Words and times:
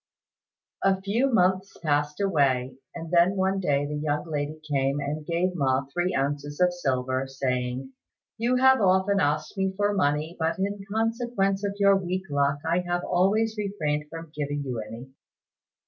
'"A 0.83 0.99
few 0.99 1.31
months 1.31 1.77
passed 1.77 2.19
away, 2.19 2.73
and 2.95 3.11
then 3.11 3.35
one 3.35 3.59
day 3.59 3.85
the 3.85 3.93
young 3.93 4.25
lady 4.27 4.59
came 4.67 4.99
and 4.99 5.27
gave 5.27 5.51
Ma 5.53 5.85
three 5.93 6.15
ounces 6.15 6.59
of 6.59 6.73
silver, 6.73 7.27
saying, 7.27 7.93
"You 8.39 8.55
have 8.55 8.81
often 8.81 9.19
asked 9.19 9.55
me 9.59 9.75
for 9.77 9.93
money, 9.93 10.35
but 10.39 10.57
in 10.57 10.83
consequence 10.91 11.63
of 11.63 11.75
your 11.77 11.95
weak 11.95 12.23
luck 12.31 12.57
I 12.65 12.79
have 12.79 13.03
always 13.03 13.55
refrained 13.59 14.09
from 14.09 14.31
giving 14.35 14.63
you 14.65 14.79
any. 14.79 15.11